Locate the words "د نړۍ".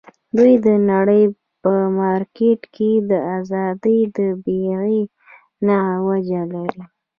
0.65-1.23